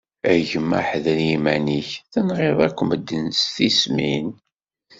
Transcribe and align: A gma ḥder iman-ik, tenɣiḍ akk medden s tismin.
A 0.31 0.33
gma 0.49 0.79
ḥder 0.89 1.19
iman-ik, 1.35 1.89
tenɣiḍ 2.11 2.59
akk 2.67 2.79
medden 2.89 3.25
s 3.39 3.43
tismin. 3.55 4.27